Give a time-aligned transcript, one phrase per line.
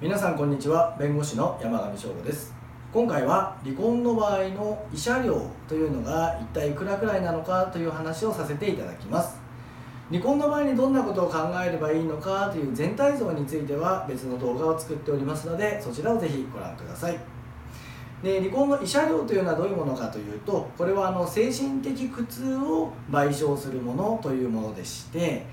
[0.00, 0.96] 皆さんこんにちは。
[0.96, 2.54] 弁護士の山上翔吾です。
[2.92, 9.40] 今回は離婚の場合の慰謝料というのが一体いくらくらいなのかという話をさせていただきます。
[10.08, 17.18] 離婚の場合にどんなことを考えればいいのかという全体像については別の動画を作っておりますのでそちらをぜひご覧ください。
[18.22, 25.44] で離婚の慰謝料というのはどういうものかというとこれはあの精神的苦痛を賠償するものというものでして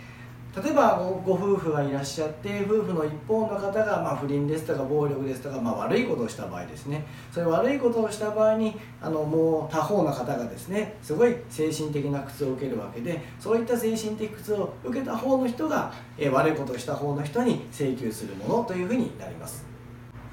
[0.64, 0.96] 例えば
[1.26, 7.06] ご夫婦がいらっしゃって夫婦の一方の方がま不倫ですとか暴力ですとか、まあ、悪いことをした場合ですね。
[7.34, 19.66] そういう悪いことをした場合にあのもう他方の方がですねすごい精神的な苦痛を受けるわけでそういった精神的苦痛を受けた方の人が、え悪いことをした方の人に請求するものというふうになります。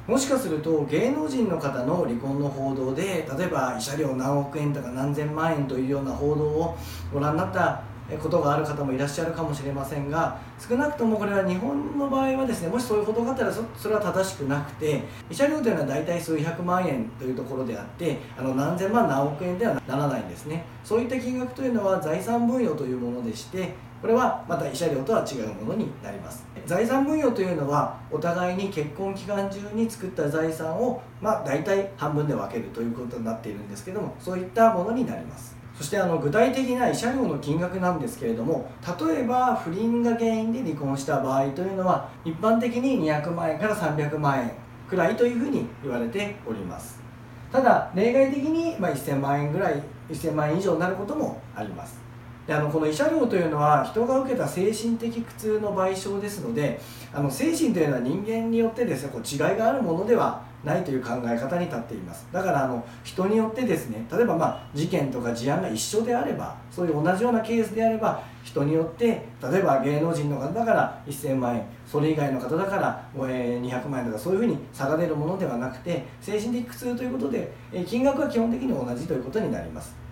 [0.06, 6.76] もしかすると芸能人の方の離婚の報道で例えば慰謝料何億円とか何千万円というような報道を
[7.12, 7.82] ご覧になった
[8.18, 20.64] ことがある方もいらっしゃるかもしれませんが少なくともこれは日本の場合はですねもしそういうことがあったらそれは正しくなくて慰謝料というのは大体数百万円というところであってあの何千万何億円ではならないんですね。
[20.84, 26.44] そういった金額というのは財産分与というものでしてこれはまた慰謝料とは違うものになります。
[26.66, 35.61] 財産分与というのはお互いに結婚期間中に作った財産をまあ大体半分で分けるということになっているんですけどもそういったものになります。
[35.76, 38.70] そしてあの具体的な慰謝料の金額なんですけれども
[39.00, 44.52] 例えば不倫が原因で離婚した場合というのは一般的に200万円から300万円
[44.88, 47.00] くらいというふうに言われております。
[47.50, 52.00] ただ例外的にま1000万円ぐらい1000万円以上になることもあります。
[52.46, 56.80] であのこの慰謝料というのは人が受けた精神的苦痛の賠償ですので
[57.12, 62.26] あの精神というのは人間によってですねこう違いがあるものではないという考え方に立っています。
[62.32, 69.06] だからあの人によってですね例えばまあ事件とか事案が一緒であればそういう同じようなケースであれば人によって
[69.42, 77.52] 例えば芸能人の方だから1000万円それ以外の方だから200万円とかそういうふうに差が出るものではなくて精神的苦痛ということで
[77.86, 80.02] 金額は基本的に同じということになります。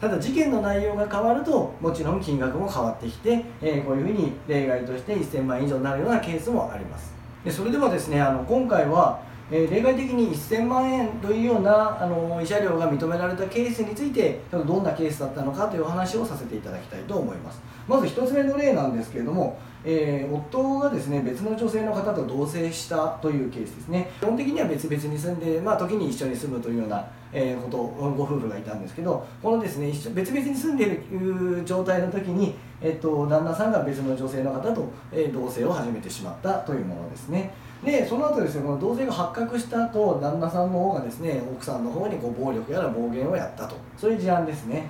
[0.00, 7.14] ただ事件の内容が変わるともちろん金額も変わってきて、えこういうふうに例外として1000万円以上になるようなケースもあります。
[7.44, 9.20] でそれではですねあの今回は
[9.50, 17.60] え、例外的に1000万円というようなあの慰謝料が認められたケースについてどんなケースだったのかというお話をさせていただきたいと思います。
[17.86, 24.10] まず1つ目の例なんですけれども、えー、夫がですね別の女性の方と同棲したというケースですね。
[24.20, 37.52] 基本的には別々に住んで、まあ、時に一緒に住むというような、えー、ことご夫婦がいたんですけどこのですね一緒別々に住んでいる状態の時に、えっと、旦那さんが別の女性の方と、え同棲を始めてしまったというものですね。
[37.84, 43.76] でその後ですねこの同棲が発覚した後旦那さんの方がですね奥さんの方にこう暴力やら暴言をやったと。
[43.96, 44.88] そういう事案ですね。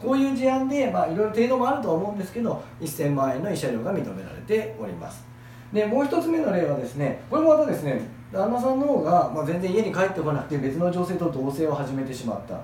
[0.00, 5.24] こういう事案で、まあ、いろいろ程度もあるとは思うんですけど1000万円の慰謝料が認められております。
[5.72, 8.00] でもう一つ目の例はですねこれもまたですね
[8.32, 12.60] 旦那さんの方が、まあ、全然家に帰ってこなくて別の女性と同棲を始めてしまった。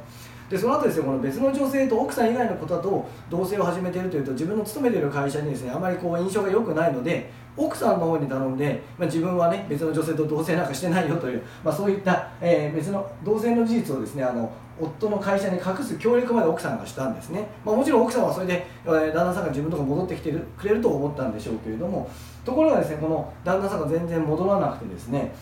[0.50, 22.10] でその後ですねこの別の女性と奥さん以外の方と同棲を始めているというと自分の勤めている会社にですねあまりこう印象が良くないので奥さんの方に頼んで、まあ、自分はね別の女性と同棲なんかしてないよという、まあ、そういった、えー、別の同棲の事実をですねあの夫の会社に隠す協力まで奥さんがしたんですね、まあ、もちろん奥さんはそれで、え、旦那さんが自分とか戻ってきてくれると思ったんでしょうけれども
[22.44, 25.32] ところがですねこの旦那さんが全然戻らなくてですね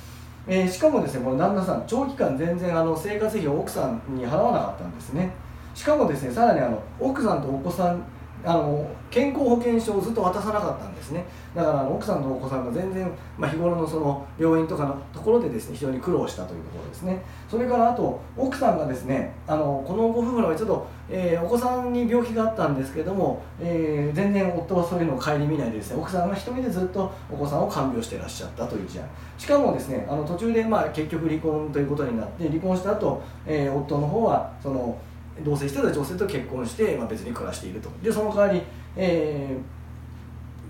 [0.50, 5.30] えー、しかもですねこの旦那さん長期間全然あの生活費を奥さんに払わなかったんですね。
[5.74, 8.02] しかもですねさらにあの奥さんとお子さん
[8.44, 11.24] あの健康保険証をずっと渡さなかったんですね。
[11.54, 17.22] だから奥さんとお子さんが全然、まあ、日頃のその病院とかのところでですね非常に苦労したというところですね。
[17.50, 29.06] それからあと奥さんがですねあのこのご夫婦の場合ちょっと、えー、お子さんに病気があったんですけども、えー、全然夫はそういうのを顧みないでですね奥さんが一人でずっとお子さんを看病してらっしゃったという事案。
[29.36, 34.96] しかもですねあの途中でまあ結局離婚ということになって離婚した後、えー、夫の方はその
[35.44, 37.90] 同棲してた女性と結婚して、まあ、別に暮らしていると。
[38.02, 38.62] でその代わり、
[38.96, 39.56] え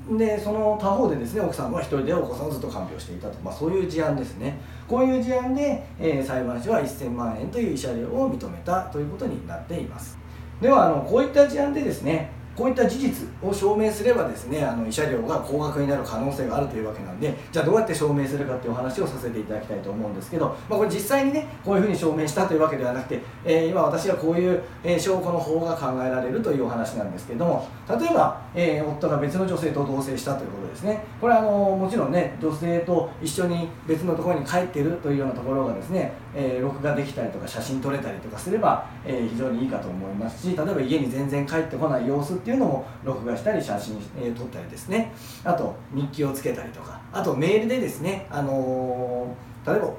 [0.09, 4.61] ー、でその他方でですね奥さんは一人でお子さんをずっと看病していたと、まあ、そういう事案ですね。
[4.87, 10.19] こういう事案で、えー、裁判所は1000万円という慰謝料を認めたということになっています。
[10.61, 31.05] ではあのこういった事案でですねこういった事実を証明すればですねあの慰謝料が高額になる可能性があるというわけなんでじゃあどうやって証明するかっていうお話をさせていただきたいと思うんですけど、まあ、これ実際にねこういうふうに証明したというわけではなくて、えー、今私はこういう、えー、証拠の方が考えられるというお話なんですけども例えば、えー、夫が別の女性と同棲したということですね。
[31.21, 45.13] これはあのもちろんね女性と一緒に別のところに帰ってるというようなところがですね、え録画できたりとか写真撮れたりとかすれば、え非常にいいかと思いますし例えば家に全然帰ってこない様子っていうのも録画したり写真、えー、撮ったりですね。
[45.45, 47.01] あと日記をつけたりとか。
[47.13, 49.35] あとメールでですね、あの、
[49.67, 49.93] 例えば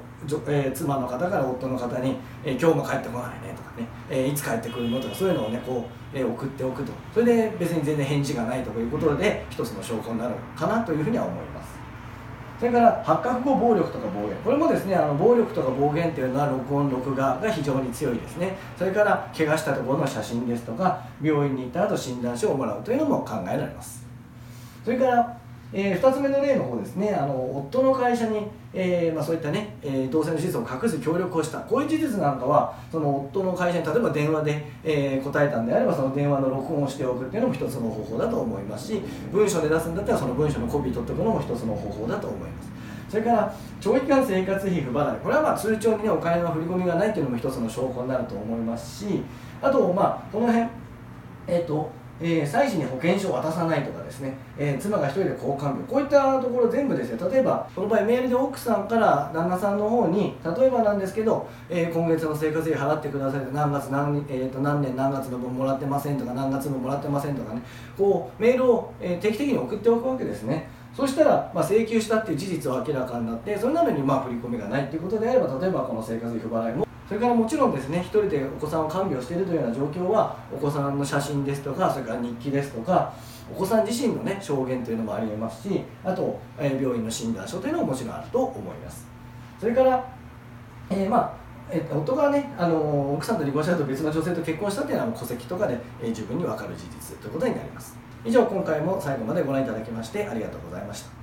[0.46, 6.92] えー、妻の方から夫の方に、えー、今日も帰ってこないねとかね、えー、いつ帰ってくるのとかそういうのをねこう、え送っておくと。
[7.14, 11.79] それで別に全然返事がないということで一つの証拠になるかなというふうには思います。
[12.60, 14.36] それから発覚後暴力とか暴言。
[14.44, 18.54] これもですねあの暴力とか暴言っていうのは録音録画が非常に強いですね。
[18.76, 24.04] それから怪我したところの写真ですとか病院に行った後診断書をもらうというのも考えられます。
[24.84, 25.39] それから
[25.72, 27.14] えー、2つ目の例の方ですね。
[27.14, 31.60] あの夫の会社に、えーまあ、そういったね、えー、同性の事実を隠す協力をした。
[31.60, 39.00] こういう事実なんかはその夫の会社に例えば電話で、えー、答えたんであればその電話の録音をしておくっていうのも一つの方法だと思いますし
[39.32, 42.70] 文書で出すんだったらその文書のコピー取っておくのも一つの方法だと思います。
[43.08, 45.20] それから長期間生活費不払い。
[45.20, 49.22] これはまあ通帳にねお金の振り込みがないっていうのも一つの証拠になると思いますし
[49.62, 50.66] あとまあこの辺
[51.48, 51.90] えっ、ー、と
[52.20, 67.62] えー、妻子に保険証を渡さないとかですね、えー、妻が1人で交換病こういったところ全部ですね例えばこの場合メールで奥さんから旦那さんの方に例えばなんですけど、えー、今月の生活費払ってくださいって何月何,、えー、と何年何月の分もらってませんとか何月分もらってませんとかね。
[67.96, 70.68] こうメールを、え定期的に送っておくわけですね。
[70.94, 83.12] そしたら、まあ、請求したっていう事実は明らかになってそれなのにまあ振り込みがないっていうことであれば例えばこの生活費不払いもそれからもちろんですね一人でお子さんを看病しているというような状況はお子さんの写真ですとかそれから日記ですとか
[83.52, 89.08] お子さん自身のね証言というのもありえますしあと、えー、病院の診断書というのももちろんあると思います。
[89.58, 90.08] それから、
[90.88, 91.40] えー、まあ
[91.72, 97.98] え夫がね、あの奥さんと離婚したと別の女性と結婚したというのは戸籍とかで、えー、十分に分かる事実ということになります。
[98.24, 101.19] 以上今回も最後までご覧いただきましてありがとうございました。